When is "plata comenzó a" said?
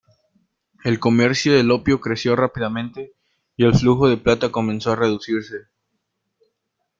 4.17-4.95